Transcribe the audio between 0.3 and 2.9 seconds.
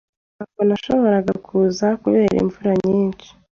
Ntabwo nashoboraga kuza kubera imvura